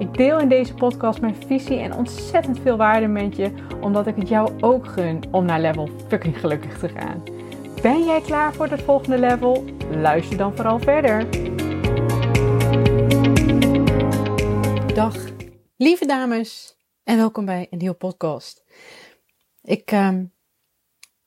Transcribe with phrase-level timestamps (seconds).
[0.00, 4.16] Ik deel in deze podcast mijn visie en ontzettend veel waarde met je, omdat ik
[4.16, 7.22] het jou ook gun om naar level fucking gelukkig te gaan.
[7.82, 9.64] Ben jij klaar voor het volgende level?
[9.90, 11.30] Luister dan vooral verder.
[14.94, 15.16] Dag,
[15.76, 18.64] lieve dames, en welkom bij een nieuwe podcast.
[19.62, 20.32] Ik um,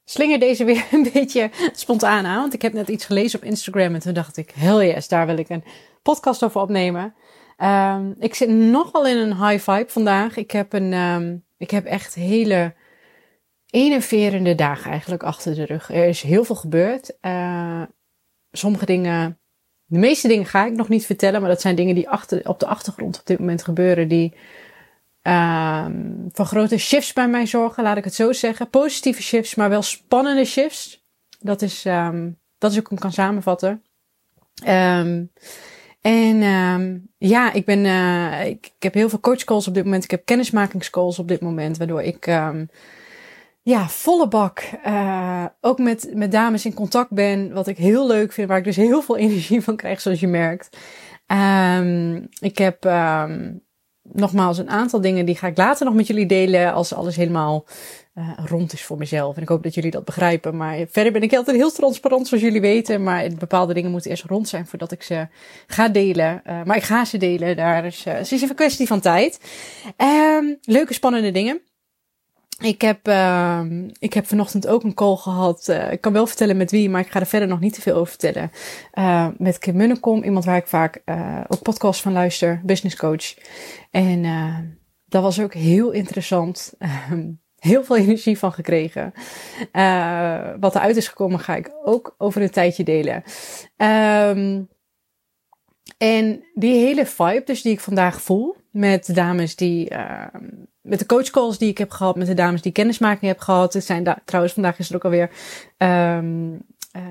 [0.04, 3.94] slinger deze weer een beetje spontaan aan, want ik heb net iets gelezen op Instagram
[3.94, 5.64] en toen dacht ik, hell yes, daar wil ik een
[6.02, 7.16] podcast over opnemen.
[7.58, 10.38] Um, ik zit nogal in een high vibe vandaag.
[10.38, 12.74] Ik heb, een, um, ik heb echt hele
[13.70, 15.92] enerverende dagen eigenlijk achter de rug.
[15.92, 17.18] Er is heel veel gebeurd.
[17.22, 17.82] Uh,
[18.52, 19.40] sommige dingen,
[19.86, 22.60] de meeste dingen ga ik nog niet vertellen, maar dat zijn dingen die achter, op
[22.60, 24.34] de achtergrond op dit moment gebeuren, die
[25.22, 28.70] um, voor grote shifts bij mij zorgen, laat ik het zo zeggen.
[28.70, 31.06] Positieve shifts, maar wel spannende shifts.
[31.40, 31.82] Dat is,
[32.58, 33.84] dat is hoe ik hem kan samenvatten.
[34.68, 35.32] Um,
[36.04, 40.04] en um, ja, ik ben, uh, ik, heb heel veel coachcalls op dit moment.
[40.04, 42.70] Ik heb kennismakingscalls op dit moment, waardoor ik um,
[43.62, 47.54] ja, volle bak uh, ook met, met dames in contact ben.
[47.54, 50.28] Wat ik heel leuk vind, waar ik dus heel veel energie van krijg, zoals je
[50.28, 50.78] merkt.
[51.28, 52.86] Um, ik heb
[54.04, 57.66] nogmaals een aantal dingen die ga ik later nog met jullie delen als alles helemaal
[58.16, 59.36] uh, rond is voor mezelf.
[59.36, 60.58] En ik hoop dat jullie dat begrijpen.
[60.58, 63.04] Maar verder ben ik altijd heel transparant, zoals jullie weten.
[63.04, 65.28] Maar bepaalde dingen moeten eerst rond zijn voordat ik ze
[65.68, 66.42] ga delen.
[66.48, 67.56] Uh, maar ik ga ze delen.
[67.56, 69.40] Daar is, uh, het is even een kwestie van tijd.
[69.98, 71.62] Um, leuke, spannende dingen.
[72.60, 73.62] Ik heb, uh,
[74.00, 75.68] ik heb vanochtend ook een call gehad.
[75.70, 77.82] Uh, ik kan wel vertellen met wie, maar ik ga er verder nog niet te
[77.82, 78.52] veel over vertellen.
[78.94, 81.02] Uh, met Kim Munnekom, iemand waar ik vaak
[81.48, 83.34] ook podcasts van luister, business coach.
[83.92, 84.24] En
[85.06, 86.74] dat was ook heel interessant.
[86.78, 89.14] Ehm, heel veel energie van gekregen.
[90.60, 93.24] Wat eruit is gekomen ga ik ook over een tijdje delen.
[93.78, 94.70] Um,
[96.04, 100.26] en die hele vibe dus die ik vandaag voel met dames die, uh,
[100.82, 103.74] met de coachcalls die ik heb gehad, met de dames die kennismaking heb gehad.
[103.74, 105.30] Het zijn trouwens vandaag is er ook alweer
[105.78, 106.52] um,
[106.98, 107.02] uh,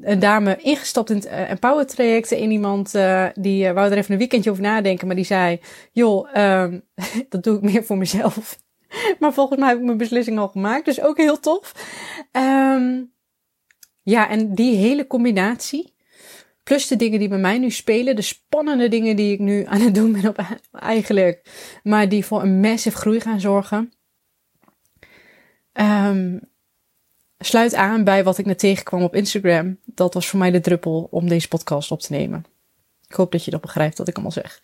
[0.00, 2.32] een dame ingestapt in het uh, Empower traject.
[2.32, 5.60] En iemand uh, die wou er even een weekendje over nadenken, maar die zei:
[5.92, 6.82] Joh, um,
[7.28, 8.58] dat doe ik meer voor mezelf.
[9.20, 10.84] maar volgens mij heb ik mijn beslissing al gemaakt.
[10.84, 11.72] Dus ook heel tof.
[12.32, 13.12] Um,
[14.02, 15.96] ja, en die hele combinatie.
[16.68, 18.16] Plus de dingen die bij mij nu spelen.
[18.16, 21.50] De spannende dingen die ik nu aan het doen ben op eigenlijk.
[21.82, 23.92] Maar die voor een massive groei gaan zorgen.
[25.72, 26.40] Um,
[27.38, 29.78] sluit aan bij wat ik net tegenkwam op Instagram.
[29.84, 32.44] Dat was voor mij de druppel om deze podcast op te nemen.
[33.06, 34.62] Ik hoop dat je dat begrijpt wat ik allemaal zeg.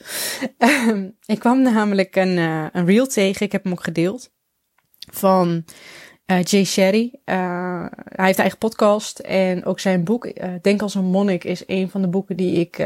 [0.58, 3.46] Ehm, ik kwam namelijk een, uh, een reel tegen.
[3.46, 4.32] Ik heb hem ook gedeeld.
[5.12, 5.64] Van
[6.26, 7.12] uh, Jay Sherry.
[7.24, 9.18] Uh, hij heeft eigen podcast.
[9.18, 12.76] En ook zijn boek, Denk als een monnik, is een van de boeken die ik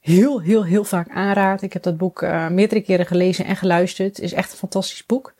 [0.00, 1.62] heel, heel, heel vaak aanraad.
[1.62, 4.16] Ik heb dat boek meerdere keren gelezen en geluisterd.
[4.16, 5.34] Het is echt een fantastisch boek.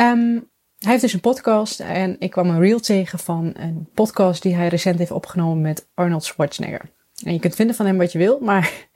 [0.00, 0.50] Um,
[0.82, 4.54] hij heeft dus een podcast en ik kwam een reel tegen van een podcast die
[4.54, 6.90] hij recent heeft opgenomen met Arnold Schwarzenegger.
[7.24, 8.88] En je kunt vinden van hem wat je wil, maar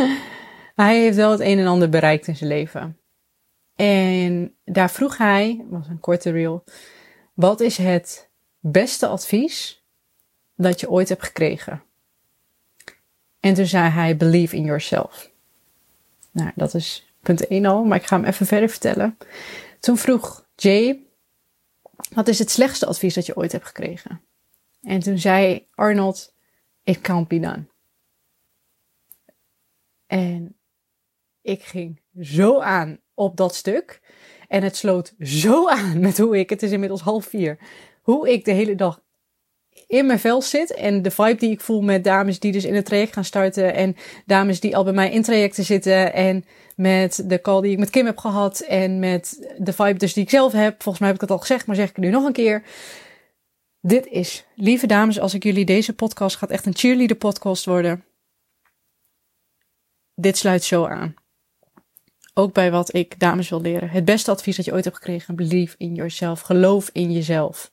[0.74, 2.99] hij heeft wel het een en ander bereikt in zijn leven.
[3.80, 6.64] En daar vroeg hij, was een korte reel,
[7.34, 9.84] wat is het beste advies
[10.54, 11.82] dat je ooit hebt gekregen?
[13.40, 15.32] En toen zei hij, believe in yourself.
[16.30, 19.18] Nou, dat is punt 1 al, maar ik ga hem even verder vertellen.
[19.78, 21.06] Toen vroeg Jay,
[22.14, 24.20] wat is het slechtste advies dat je ooit hebt gekregen?
[24.82, 26.34] En toen zei Arnold,
[26.82, 27.66] it can't be done.
[30.06, 30.56] En
[31.40, 34.00] ik ging zo aan op dat stuk.
[34.48, 37.58] En het sloot zo aan met hoe ik, het is inmiddels half vier,
[38.02, 39.00] hoe ik de hele dag
[39.86, 40.74] in mijn vel zit.
[40.74, 43.74] En de vibe die ik voel met dames die dus in het traject gaan starten.
[43.74, 43.96] En
[44.26, 46.12] dames die al bij mij in trajecten zitten.
[46.12, 46.44] En
[46.76, 48.60] met de call die ik met Kim heb gehad.
[48.60, 50.82] En met de vibe dus die ik zelf heb.
[50.82, 52.62] Volgens mij heb ik het al gezegd, maar zeg ik het nu nog een keer.
[53.80, 58.04] Dit is, lieve dames, als ik jullie deze podcast gaat echt een cheerleader podcast worden.
[60.14, 61.19] Dit sluit zo aan.
[62.40, 63.88] Ook bij wat ik dames wil leren.
[63.88, 65.36] Het beste advies dat je ooit hebt gekregen.
[65.36, 66.40] Believe in yourself.
[66.40, 67.72] Geloof in jezelf.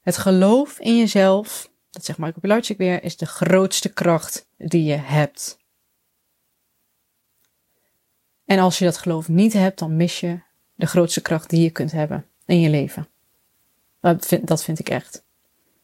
[0.00, 4.94] Het geloof in jezelf, dat zegt Michael Pilarczyk weer, is de grootste kracht die je
[4.94, 5.58] hebt.
[8.44, 10.40] En als je dat geloof niet hebt, dan mis je
[10.74, 12.26] de grootste kracht die je kunt hebben.
[12.46, 13.08] in je leven.
[14.00, 15.24] Dat vind, dat vind ik echt.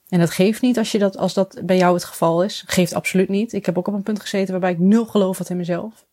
[0.08, 2.64] En dat geeft niet als, je dat, als dat bij jou het geval is.
[2.66, 3.52] Geeft absoluut niet.
[3.52, 6.06] Ik heb ook op een punt gezeten waarbij ik nul geloof had in mezelf.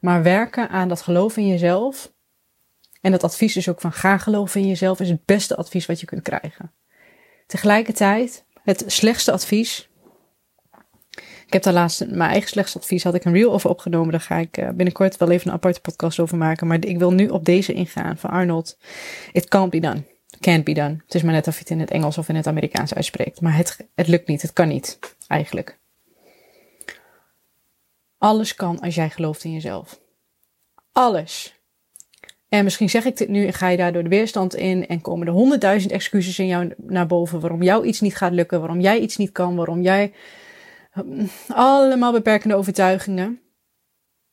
[0.00, 2.12] Maar werken aan dat geloof in jezelf.
[3.00, 6.00] En dat advies is ook van ga geloven in jezelf is het beste advies wat
[6.00, 6.72] je kunt krijgen.
[7.46, 9.88] Tegelijkertijd, het slechtste advies.
[11.46, 14.10] Ik heb daar laatst mijn eigen slechtste advies, had ik een reel over opgenomen.
[14.10, 16.66] Daar ga ik eh, binnenkort wel even een aparte podcast over maken.
[16.66, 18.78] Maar ik wil nu op deze ingaan van Arnold.
[19.32, 20.02] It can't be done.
[20.40, 20.96] Can't be done.
[21.04, 23.40] Het is maar net of je het in het Engels of in het Amerikaans uitspreekt.
[23.40, 24.42] Maar het, het lukt niet.
[24.42, 24.98] Het kan niet.
[25.28, 25.78] Eigenlijk.
[28.26, 30.00] Alles kan als jij gelooft in jezelf.
[30.92, 31.60] Alles.
[32.48, 35.26] En misschien zeg ik dit nu en ga je daardoor de weerstand in en komen
[35.26, 39.00] er honderdduizend excuses in jou naar boven waarom jou iets niet gaat lukken, waarom jij
[39.00, 40.14] iets niet kan, waarom jij
[40.90, 43.40] hm, allemaal beperkende overtuigingen,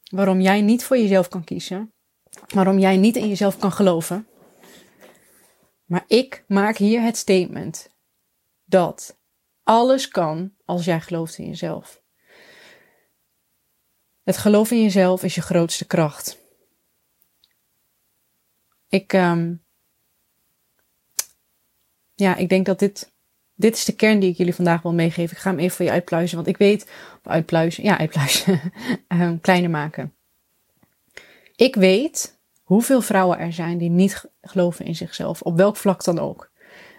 [0.10, 1.94] waarom jij niet voor jezelf kan kiezen,
[2.54, 4.28] waarom jij niet in jezelf kan geloven.
[5.86, 7.90] Maar ik maak hier het statement
[8.66, 9.18] dat
[9.63, 12.02] alles kan als jij gelooft in jezelf.
[14.23, 16.37] Het geloof in jezelf is je grootste kracht.
[18.89, 19.63] Ik, um,
[22.15, 23.13] ja, ik denk dat dit,
[23.55, 25.35] dit is de kern die ik jullie vandaag wil meegeven.
[25.35, 26.89] Ik ga hem even voor je uitpluizen, want ik weet,
[27.23, 28.73] uitpluizen, ja, uitpluizen,
[29.07, 30.13] um, kleiner maken.
[31.55, 36.19] Ik weet hoeveel vrouwen er zijn die niet geloven in zichzelf, op welk vlak dan
[36.19, 36.51] ook.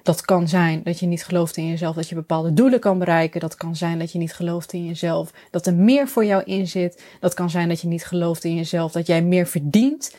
[0.05, 3.41] Dat kan zijn dat je niet gelooft in jezelf, dat je bepaalde doelen kan bereiken.
[3.41, 6.67] Dat kan zijn dat je niet gelooft in jezelf, dat er meer voor jou in
[6.67, 7.03] zit.
[7.21, 10.17] Dat kan zijn dat je niet gelooft in jezelf, dat jij meer verdient.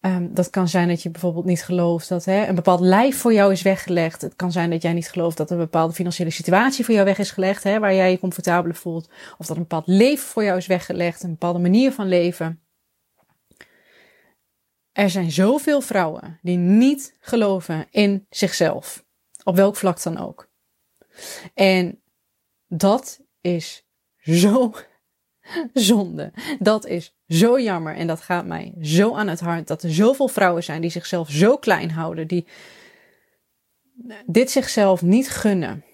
[0.00, 3.32] Um, dat kan zijn dat je bijvoorbeeld niet gelooft dat hè, een bepaald lijf voor
[3.32, 4.20] jou is weggelegd.
[4.20, 7.18] Het kan zijn dat jij niet gelooft dat een bepaalde financiële situatie voor jou weg
[7.18, 9.10] is gelegd, hè, waar jij je comfortabeler voelt.
[9.38, 12.60] Of dat een bepaald leven voor jou is weggelegd, een bepaalde manier van leven.
[14.92, 19.08] Er zijn zoveel vrouwen die niet geloven in zichzelf.
[19.50, 20.48] Op welk vlak dan ook.
[21.54, 22.00] En
[22.68, 23.84] dat is
[24.18, 24.74] zo
[25.90, 26.32] zonde.
[26.58, 30.28] Dat is zo jammer en dat gaat mij zo aan het hart dat er zoveel
[30.28, 32.46] vrouwen zijn die zichzelf zo klein houden, die
[34.26, 35.84] dit zichzelf niet gunnen.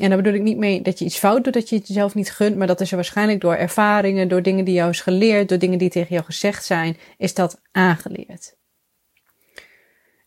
[0.00, 2.14] En daar bedoel ik niet mee dat je iets fout doet dat je het jezelf
[2.14, 5.48] niet gunt, maar dat is er waarschijnlijk door ervaringen, door dingen die jou is geleerd,
[5.48, 8.56] door dingen die tegen jou gezegd zijn, is dat aangeleerd.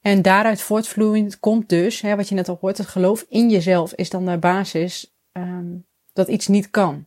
[0.10, 3.94] En daaruit voortvloeiend komt dus, hè, wat je net al hoort, het geloof in jezelf
[3.94, 7.06] is dan de basis um, dat iets niet kan.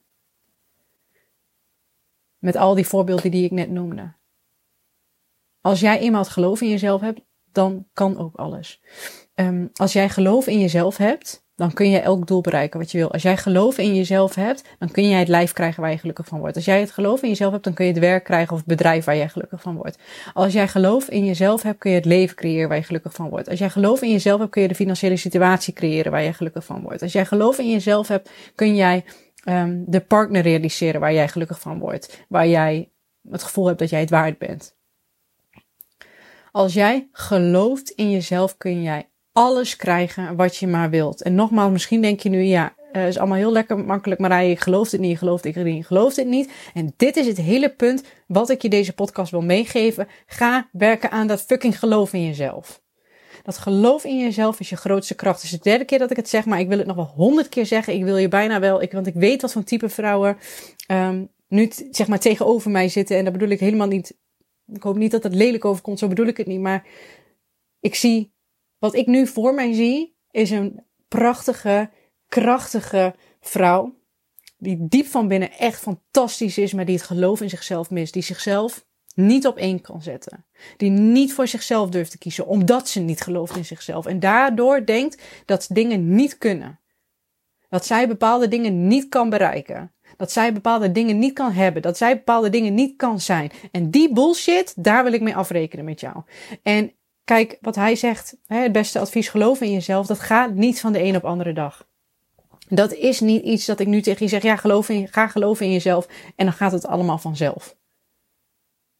[2.38, 4.12] Met al die voorbeelden die ik net noemde.
[5.60, 7.20] Als jij eenmaal het geloof in jezelf hebt,
[7.52, 8.80] dan kan ook alles.
[9.34, 12.98] Um, als jij geloof in jezelf hebt, dan kun je elk doel bereiken wat je
[12.98, 13.12] wil.
[13.12, 16.26] Als jij geloof in jezelf hebt, dan kun jij het lijf krijgen waar je gelukkig
[16.26, 16.56] van wordt.
[16.56, 18.66] Als jij het geloof in jezelf hebt, dan kun je het werk krijgen of het
[18.66, 19.98] bedrijf waar jij gelukkig van wordt.
[20.34, 23.28] Als jij geloof in jezelf hebt, kun je het leven creëren waar je gelukkig van
[23.28, 23.48] wordt.
[23.48, 26.64] Als jij geloof in jezelf hebt, kun je de financiële situatie creëren waar je gelukkig
[26.64, 27.02] van wordt.
[27.02, 29.04] Als jij geloof in jezelf hebt, kun jij
[29.48, 32.24] um, de partner realiseren waar jij gelukkig van wordt.
[32.28, 32.90] Waar jij
[33.30, 34.76] het gevoel hebt dat jij het waard bent.
[36.52, 41.22] Als jij gelooft in jezelf, kun jij alles krijgen wat je maar wilt.
[41.22, 44.56] En nogmaals, misschien denk je nu, ja, het is allemaal heel lekker makkelijk, maar je
[44.56, 46.50] gelooft het niet, je gelooft het niet, je gelooft het niet.
[46.74, 50.08] En dit is het hele punt wat ik je deze podcast wil meegeven.
[50.26, 52.82] Ga werken aan dat fucking geloof in jezelf.
[53.42, 55.42] Dat geloof in jezelf is je grootste kracht.
[55.42, 57.12] Het is de derde keer dat ik het zeg, maar ik wil het nog wel
[57.14, 57.94] honderd keer zeggen.
[57.94, 60.36] Ik wil je bijna wel, ik, want ik weet wat voor type vrouwen
[60.90, 63.16] um, nu zeg maar tegenover mij zitten.
[63.16, 64.18] En dat bedoel ik helemaal niet.
[64.66, 66.60] Ik hoop niet dat het lelijk overkomt, zo bedoel ik het niet.
[66.60, 66.86] Maar
[67.80, 68.31] ik zie,
[68.82, 71.90] wat ik nu voor mij zie, is een prachtige,
[72.28, 73.94] krachtige vrouw.
[74.56, 78.12] Die diep van binnen echt fantastisch is, maar die het geloof in zichzelf mist.
[78.12, 80.46] Die zichzelf niet op één kan zetten.
[80.76, 84.06] Die niet voor zichzelf durft te kiezen, omdat ze niet gelooft in zichzelf.
[84.06, 86.80] En daardoor denkt dat dingen niet kunnen.
[87.68, 89.92] Dat zij bepaalde dingen niet kan bereiken.
[90.16, 91.82] Dat zij bepaalde dingen niet kan hebben.
[91.82, 93.50] Dat zij bepaalde dingen niet kan zijn.
[93.70, 96.22] En die bullshit, daar wil ik mee afrekenen met jou.
[96.62, 96.92] En
[97.24, 100.06] kijk, wat hij zegt, het beste advies, geloof in jezelf.
[100.06, 101.86] Dat gaat niet van de een op andere dag.
[102.68, 105.66] Dat is niet iets dat ik nu tegen je zeg, ja, geloof in, ga geloven
[105.66, 106.06] in jezelf.
[106.36, 107.76] En dan gaat het allemaal vanzelf.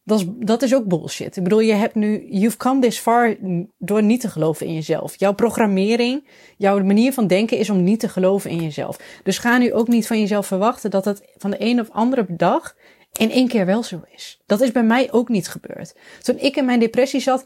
[0.05, 1.37] Dat is, dat is ook bullshit.
[1.37, 3.35] Ik bedoel, je hebt nu, you've come this far
[3.77, 5.19] door niet te geloven in jezelf.
[5.19, 6.27] Jouw programmering,
[6.57, 8.99] jouw manier van denken is om niet te geloven in jezelf.
[9.23, 12.25] Dus ga nu ook niet van jezelf verwachten dat het van de een of andere
[12.29, 12.75] dag
[13.17, 14.41] in één keer wel zo is.
[14.45, 15.95] Dat is bij mij ook niet gebeurd.
[16.21, 17.45] Toen ik in mijn depressie zat,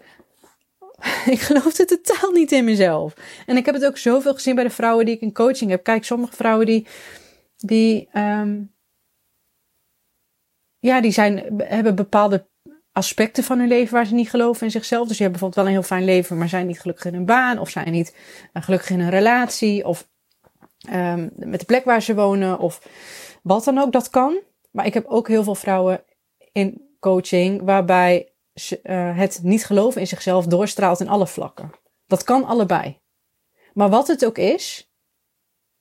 [1.33, 3.13] ik geloofde totaal niet in mezelf.
[3.45, 5.83] En ik heb het ook zoveel gezien bij de vrouwen die ik in coaching heb.
[5.83, 6.87] Kijk, sommige vrouwen die,
[7.57, 8.73] die, um,
[10.79, 12.47] ja, die zijn, hebben bepaalde
[12.91, 15.07] aspecten van hun leven waar ze niet geloven in zichzelf.
[15.07, 17.25] Dus je hebt bijvoorbeeld wel een heel fijn leven, maar zijn niet gelukkig in hun
[17.25, 17.59] baan.
[17.59, 18.15] Of zijn niet
[18.53, 19.85] uh, gelukkig in een relatie.
[19.85, 20.09] Of
[20.93, 22.59] um, met de plek waar ze wonen.
[22.59, 22.81] Of
[23.43, 24.39] wat dan ook, dat kan.
[24.71, 26.03] Maar ik heb ook heel veel vrouwen
[26.51, 28.31] in coaching waarbij
[28.83, 31.71] uh, het niet geloven in zichzelf doorstraalt in alle vlakken.
[32.05, 32.99] Dat kan allebei.
[33.73, 34.91] Maar wat het ook is,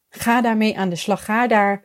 [0.08, 1.24] ga daarmee aan de slag.
[1.24, 1.84] Ga daar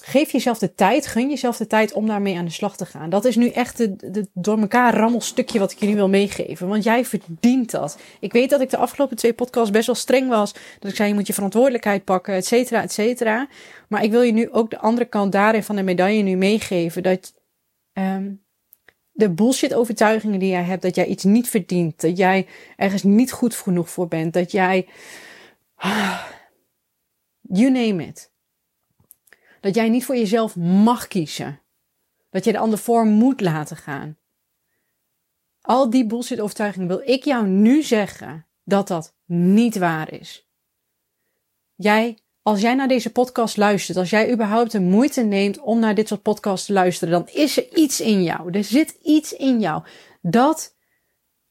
[0.00, 3.10] geef jezelf de tijd, gun jezelf de tijd om daarmee aan de slag te gaan.
[3.10, 6.68] Dat is nu echt het door elkaar rammelstukje wat ik jullie wil meegeven.
[6.68, 7.98] Want jij verdient dat.
[8.20, 10.52] Ik weet dat ik de afgelopen twee podcasts best wel streng was.
[10.52, 13.48] Dat ik zei, je moet je verantwoordelijkheid pakken, et cetera, et cetera.
[13.88, 17.02] Maar ik wil je nu ook de andere kant daarin van de medaille nu meegeven.
[17.02, 17.34] Dat
[17.92, 18.43] um,
[19.14, 22.00] de bullshit overtuigingen die jij hebt, dat jij iets niet verdient.
[22.00, 24.32] Dat jij ergens niet goed genoeg voor bent.
[24.32, 24.88] Dat jij...
[27.46, 28.32] You name it
[29.64, 31.60] dat jij niet voor jezelf mag kiezen.
[32.30, 34.18] Dat je de ander voor moet laten gaan.
[35.60, 40.48] Al die bullshit overtuigingen wil ik jou nu zeggen dat dat niet waar is.
[41.74, 45.94] Jij, als jij naar deze podcast luistert, als jij überhaupt de moeite neemt om naar
[45.94, 48.50] dit soort podcasts te luisteren, dan is er iets in jou.
[48.50, 49.82] Er zit iets in jou
[50.22, 50.76] dat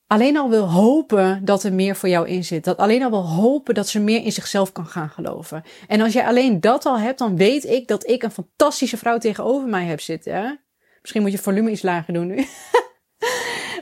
[0.08, 2.64] alleen al wil hopen dat er meer voor jou in zit.
[2.64, 5.64] Dat alleen al wil hopen dat ze meer in zichzelf kan gaan geloven.
[5.88, 9.18] En als jij alleen dat al hebt, dan weet ik dat ik een fantastische vrouw
[9.18, 10.60] tegenover mij heb zitten.
[11.02, 12.36] Misschien moet je volume iets lager doen nu.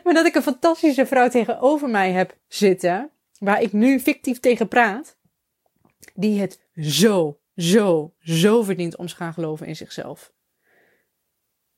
[0.03, 4.68] maar dat ik een fantastische vrouw tegenover mij heb zitten, waar ik nu fictief tegen
[4.68, 5.18] praat,
[6.13, 10.31] die het zo, zo, zo verdient om te gaan geloven in zichzelf.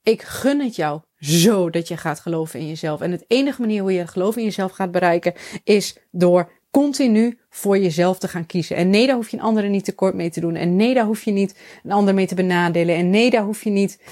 [0.02, 3.00] Ik gun het jou zo dat je gaat geloven in jezelf.
[3.00, 5.34] En het enige manier hoe je geloof in jezelf gaat bereiken
[5.64, 8.76] is door continu voor jezelf te gaan kiezen.
[8.76, 10.54] En nee, daar hoef je een andere niet tekort mee te doen.
[10.54, 12.96] En nee, daar hoef je niet een ander mee te benadelen.
[12.96, 14.02] En nee, daar hoef je niet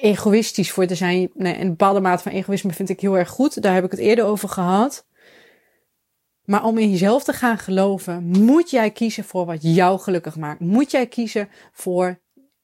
[0.00, 1.30] egoïstisch voor te zijn.
[1.34, 3.62] Nee, een bepaalde mate van egoïsme vind ik heel erg goed.
[3.62, 5.05] Daar heb ik het eerder over gehad.
[6.46, 10.60] Maar om in jezelf te gaan geloven, moet jij kiezen voor wat jou gelukkig maakt.
[10.60, 12.20] Moet jij kiezen voor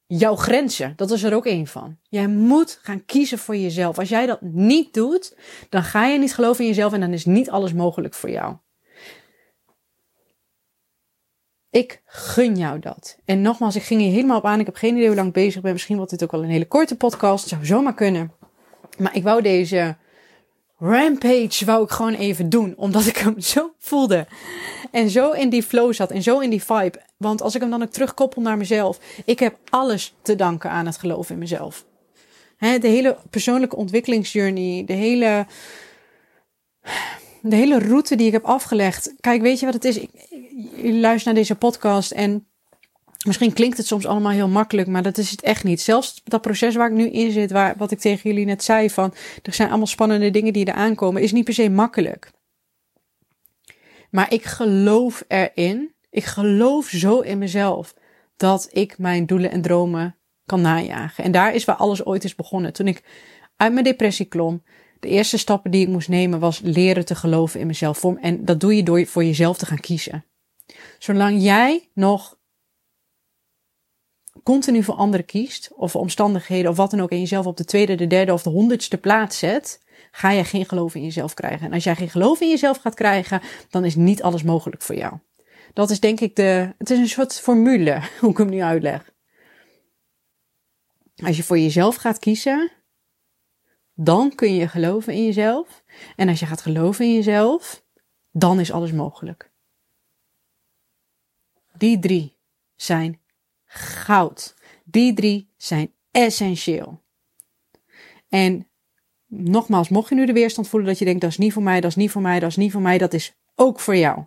[0.07, 0.93] jouw grenzen.
[0.97, 1.99] Dat is er ook één van.
[2.09, 3.99] Jij moet gaan kiezen voor jezelf.
[3.99, 5.37] Als jij dat niet doet,
[5.69, 8.57] dan ga je niet geloven in jezelf en dan is niet alles mogelijk voor jou.
[11.71, 13.19] Ik gun jou dat.
[13.25, 14.61] En nogmaals, ik ging hier helemaal op aan.
[14.61, 15.73] Ik heb geen idee hoe lang ik bezig ben.
[15.73, 17.49] Misschien wordt dit ook wel een hele korte podcast.
[17.49, 18.33] Zou zomaar kunnen.
[18.99, 19.97] Maar ik wou deze
[20.83, 22.75] rampage wou ik gewoon even doen.
[22.77, 24.27] Omdat ik hem zo voelde.
[24.91, 26.11] En zo in die flow zat.
[26.11, 27.01] En zo in die vibe.
[27.17, 28.99] Want als ik hem dan ook terugkoppel naar mezelf.
[29.25, 31.85] Ik heb alles te danken aan het geloof in mezelf.
[32.59, 34.85] De hele persoonlijke ontwikkelingsjourney.
[34.87, 35.47] De hele...
[37.45, 39.15] De hele route die ik heb afgelegd.
[39.21, 39.99] Kijk, weet je wat het is?
[39.99, 40.11] Ik,
[40.77, 42.47] je luistert naar deze podcast en
[43.25, 45.81] Misschien klinkt het soms allemaal heel makkelijk, maar dat is het echt niet.
[45.81, 48.91] Zelfs dat proces waar ik nu in zit, waar, wat ik tegen jullie net zei,
[48.91, 52.31] van er zijn allemaal spannende dingen die er aankomen, is niet per se makkelijk.
[54.11, 57.95] Maar ik geloof erin, ik geloof zo in mezelf,
[58.37, 61.25] dat ik mijn doelen en dromen kan najagen.
[61.25, 62.73] En daar is waar alles ooit is begonnen.
[62.73, 63.02] Toen ik
[63.57, 64.62] uit mijn depressie klom,
[65.00, 68.05] de eerste stappen die ik moest nemen was leren te geloven in mezelf.
[68.05, 70.25] En dat doe je door voor jezelf te gaan kiezen.
[70.99, 72.41] Zolang jij nog
[74.43, 77.95] continu voor anderen kiest, of omstandigheden of wat dan ook, en jezelf op de tweede,
[77.95, 79.81] de derde of de honderdste plaats zet,
[80.11, 81.67] ga je geen geloof in jezelf krijgen.
[81.67, 84.95] En als jij geen geloof in jezelf gaat krijgen, dan is niet alles mogelijk voor
[84.95, 85.19] jou.
[85.73, 89.11] Dat is denk ik de, het is een soort formule, hoe ik hem nu uitleg.
[91.17, 92.73] Als je voor jezelf gaat kiezen,
[93.95, 95.85] dan kun je geloven in jezelf.
[96.17, 97.85] En als je gaat geloven in jezelf,
[98.31, 99.51] dan is alles mogelijk.
[101.77, 102.37] Die drie
[102.77, 103.22] zijn
[103.75, 104.55] goud.
[104.85, 107.02] Die drie zijn essentieel.
[108.29, 108.69] En
[109.26, 111.81] nogmaals, mocht je nu de weerstand voelen dat je denkt, dat is niet voor mij,
[111.81, 114.25] dat is niet voor mij, dat is niet voor mij, dat is ook voor jou.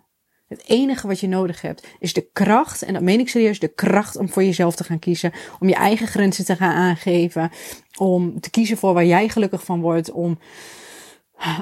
[0.48, 3.74] Het enige wat je nodig hebt is de kracht, en dat meen ik serieus, de
[3.74, 7.50] kracht om voor jezelf te gaan kiezen, om je eigen grenzen te gaan aangeven,
[7.98, 10.38] om te kiezen voor waar jij gelukkig van wordt, om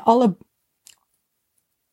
[0.05, 0.37] alle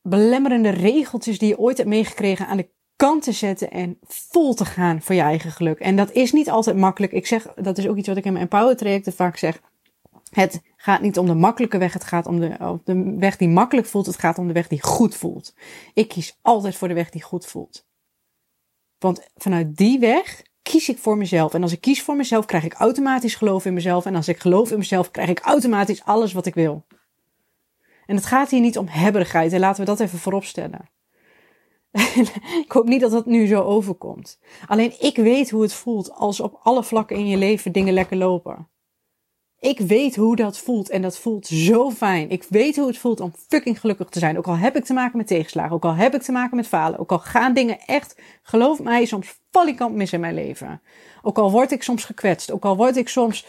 [0.02, 2.70] belemmerende regeltjes die je ooit hebt meegekregen aan de
[3.02, 5.80] kant te zetten en vol te gaan voor je eigen geluk.
[5.80, 7.12] En dat is niet altijd makkelijk.
[7.12, 9.62] Ik zeg, dat is ook iets wat ik in mijn Empower trajecten vaak zeg.
[10.30, 13.88] Het gaat niet om de makkelijke weg, het gaat om de, de weg die makkelijk
[13.88, 15.54] voelt, het gaat om de weg die goed voelt.
[15.94, 17.86] Ik kies altijd voor de weg die goed voelt.
[19.00, 21.54] Want vanuit die weg kies ik voor mezelf.
[21.54, 24.06] En als ik kies voor mezelf, krijg ik automatisch geloof in mezelf.
[24.06, 26.86] En als ik geloof in mezelf, krijg ik automatisch alles wat ik wil.
[28.06, 29.54] En het gaat hier niet om hebberigheid.
[29.54, 30.90] En laten we dat even voorop stellen.
[32.66, 34.40] ik hoop niet dat dat nu zo overkomt.
[34.68, 38.18] Alleen ik weet hoe het voelt als op alle vlakken in je leven dingen lekker
[38.18, 38.70] lopen.
[39.62, 42.30] Ik weet hoe dat voelt en dat voelt zo fijn.
[42.30, 44.38] Ik weet hoe het voelt om fucking gelukkig te zijn.
[44.38, 46.68] Ook al heb ik te maken met tegenslagen, ook al heb ik te maken met
[46.68, 50.82] falen, ook al gaan dingen echt, geloof mij, soms valikant mis in mijn leven.
[51.22, 53.46] Ook al word ik soms gekwetst, ook al word ik soms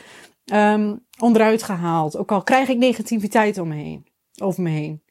[0.52, 4.06] um, onderuit gehaald, ook al krijg ik negativiteit om me heen,
[4.42, 5.02] over me heen.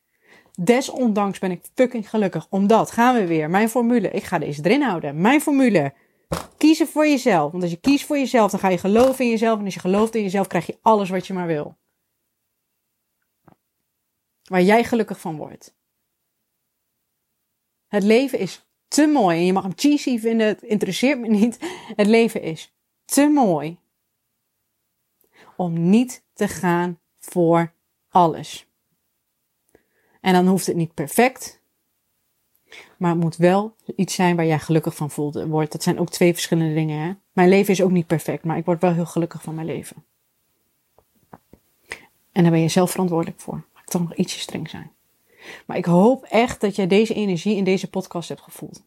[0.60, 2.48] Desondanks ben ik fucking gelukkig.
[2.50, 4.12] Omdat, gaan we weer, mijn formule.
[4.12, 5.22] Ik ga deze erin houden.
[5.22, 5.94] Mijn formule.
[6.58, 7.52] Kiezen voor jezelf.
[7.52, 9.60] Want als je kiest voor jezelf, dan ga je geloven in jezelf.
[9.60, 11.78] En als je gelooft in jezelf, krijg je alles wat je maar wil.
[14.44, 15.76] Waar jij gelukkig van wordt.
[17.88, 19.38] Het leven is te mooi.
[19.38, 21.58] En je mag hem cheesy vinden, het interesseert me niet.
[21.96, 22.74] Het leven is
[23.06, 23.80] te mooi.
[25.58, 27.74] Om niet te gaan voor
[28.10, 28.71] alles.
[30.22, 31.62] En dan hoeft het niet perfect.
[32.98, 35.72] Maar het moet wel iets zijn waar jij gelukkig van voelt, wordt.
[35.72, 37.02] Dat zijn ook twee verschillende dingen.
[37.02, 37.14] Hè?
[37.32, 40.06] Mijn leven is ook niet perfect, maar ik word wel heel gelukkig van mijn leven.
[42.32, 43.64] En daar ben je zelf verantwoordelijk voor.
[43.74, 44.92] Mag ik toch nog ietsje streng zijn.
[45.66, 48.84] Maar ik hoop echt dat jij deze energie in deze podcast hebt gevoeld.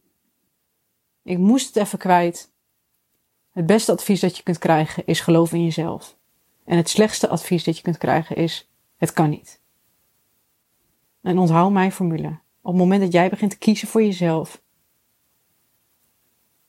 [1.23, 2.53] Ik moest het even kwijt.
[3.53, 6.17] Het beste advies dat je kunt krijgen is geloof in jezelf.
[6.65, 9.61] En het slechtste advies dat je kunt krijgen is het kan niet.
[11.25, 12.29] En onthoud mijn formule.
[12.63, 14.63] Op het moment dat jij begint te kiezen voor jezelf,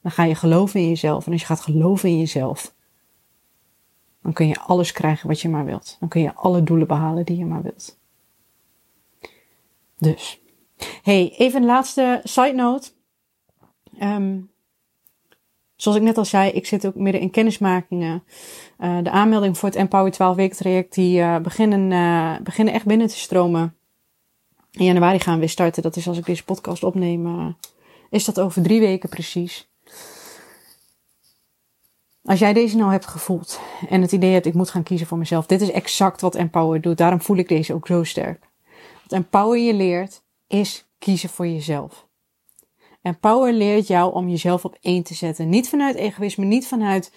[0.02, 1.26] dan ga je geloven in jezelf.
[1.26, 2.76] En als je gaat geloven in jezelf,
[4.22, 5.98] dan kun je alles krijgen wat je maar wilt.
[6.00, 8.00] Dan kun je alle doelen behalen die je maar wilt.
[9.98, 10.40] Dus.
[11.02, 12.92] Hey, even een laatste side note.
[14.02, 14.52] Um,
[15.76, 18.24] zoals ik net al zei, ik zit ook midden in kennismakingen.
[18.80, 22.86] Uh, de aanmelding voor het Empower 12 week traject, die uh, beginnen, uh, beginnen echt
[22.86, 23.76] binnen te stromen.
[24.76, 25.84] In januari gaan we weer starten.
[25.84, 27.26] Dat is als ik deze podcast opneem.
[27.26, 27.48] Uh,
[28.10, 29.70] is dat over drie weken precies.
[32.24, 35.18] Als jij deze nou hebt gevoeld en het idee hebt, ik moet gaan kiezen voor
[35.18, 35.46] mezelf.
[35.46, 36.98] Dit is exact wat Empower doet.
[36.98, 38.50] Daarom voel ik deze ook zo sterk.
[39.04, 42.08] Wat Empower je leert, is kiezen voor jezelf.
[43.02, 45.50] Empower leert jou om jezelf op één te zetten.
[45.50, 47.12] Niet vanuit egoïsme, niet vanuit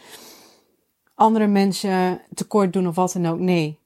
[1.15, 3.39] andere mensen tekort doen of wat dan ook.
[3.39, 3.79] Nee,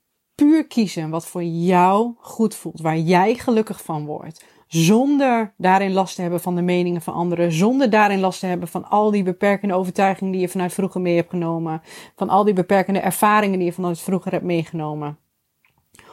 [0.42, 4.44] puur kiezen wat voor jou goed voelt, waar jij gelukkig van wordt.
[4.66, 7.52] Zonder daarin last te hebben van de meningen van anderen.
[7.52, 11.16] Zonder daarin last te hebben van al die beperkende overtuigingen die je vanuit vroeger mee
[11.16, 11.82] hebt genomen.
[12.16, 15.18] Van al die beperkende ervaringen die je vanuit vroeger hebt meegenomen.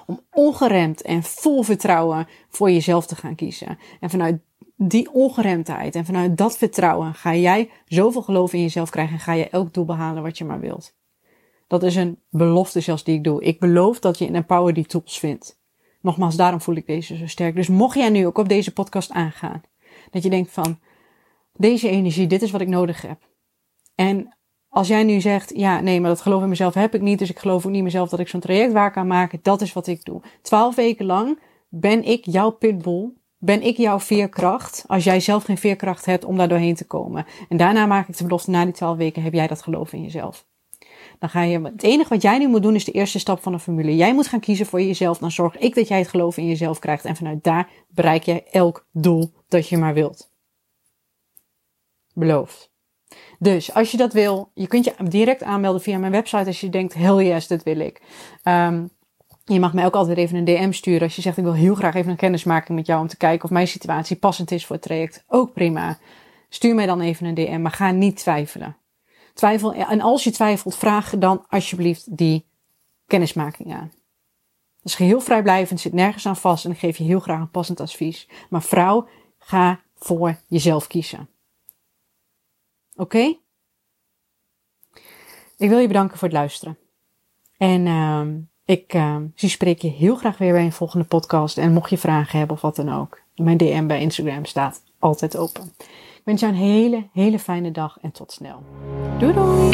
[0.06, 3.78] Om ongeremd en vol vertrouwen voor jezelf te gaan kiezen.
[4.00, 4.42] En vanuit
[4.76, 9.34] die ongeremdheid en vanuit dat vertrouwen ga jij zoveel geloof in jezelf krijgen en ga
[9.34, 10.98] je elk doel behalen wat je maar wilt.
[11.70, 13.44] Dat is een belofte zelfs die ik doe.
[13.44, 15.60] Ik beloof dat je in Empower die tools vindt.
[16.02, 17.56] Nogmaals, daarom voel ik deze zo sterk.
[17.56, 19.62] Dus mocht jij nu ook op deze podcast aangaan,
[20.12, 20.80] dat je denkt van,
[21.54, 23.20] deze energie, dit is wat ik nodig heb.
[23.96, 24.38] En
[24.70, 27.30] als jij nu zegt, ja, nee, maar dat geloof in mezelf heb ik niet, dus
[27.30, 29.88] ik geloof ook niet mezelf dat ik zo'n traject waar kan maken, dat is wat
[29.88, 30.22] ik doe.
[30.42, 35.58] Twaalf weken lang ben ik jouw pitbull, ben ik jouw veerkracht, als jij zelf geen
[35.58, 37.26] veerkracht hebt om daar doorheen te komen.
[37.50, 40.02] En daarna maak ik de belofte, na die twaalf weken heb jij dat geloof in
[40.02, 40.48] jezelf.
[41.20, 43.54] Dan ga je, het enige wat jij nu moet doen is de eerste stap van
[43.54, 43.96] een formule.
[43.96, 45.18] Jij moet gaan kiezen voor jezelf.
[45.18, 47.06] Dan zorg ik dat jij het geloof in jezelf krijgt.
[47.06, 50.32] En vanuit daar bereik jij elk doel dat je maar wilt.
[52.14, 52.72] Beloofd.
[53.40, 56.70] Dus als je dat wil, je kunt je direct aanmelden via mijn website als je
[56.70, 58.02] denkt, hell yes, dat wil ik.
[58.44, 58.90] Um,
[59.46, 61.76] je mag mij ook altijd even een DM sturen als je zegt, ik wil heel
[61.76, 64.76] graag even een kennismaking met jou om te kijken of mijn situatie passend is voor
[64.76, 65.24] het traject.
[65.28, 65.98] Ook prima.
[66.50, 68.78] Stuur mij dan even een DM, maar ga niet twijfelen
[69.40, 72.46] twijfel, en als je twijfelt, vraag dan alsjeblieft die
[73.08, 73.92] kennismaking aan.
[74.76, 77.50] Dat is geheel vrijblijvend, zit nergens aan vast en ik geef je heel graag een
[77.50, 78.28] passend advies.
[78.50, 81.30] Maar vrouw, ga voor jezelf kiezen.
[82.96, 83.36] Oké?
[85.58, 86.78] Ik wil je bedanken voor het luisteren.
[87.58, 88.26] En uh,
[88.66, 91.58] ik uh, zie spreek je heel graag weer bij een volgende podcast.
[91.58, 95.38] En mocht je vragen hebben of wat dan ook, mijn DM bij Instagram staat altijd
[95.38, 95.74] open.
[96.30, 98.64] Wens jou een hele, hele fijne dag en tot snel.
[99.20, 99.70] Doei doei!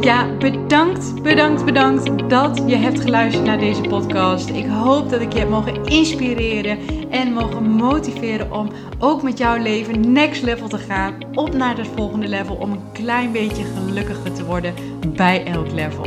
[0.00, 4.48] Ja, bedankt, bedankt, bedankt dat je hebt geluisterd naar deze podcast.
[4.48, 6.78] Ik hoop dat ik je heb mogen inspireren
[7.10, 11.14] en mogen motiveren om ook met jouw leven next level te gaan.
[11.34, 14.74] Op naar het volgende level om een klein beetje gelukkiger te worden
[15.16, 16.06] bij elk level.